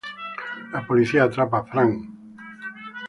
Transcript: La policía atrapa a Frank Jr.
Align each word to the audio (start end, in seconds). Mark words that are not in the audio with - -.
La 0.71 0.81
policía 0.83 1.25
atrapa 1.25 1.59
a 1.59 1.63
Frank 1.63 1.93
Jr. 1.93 2.09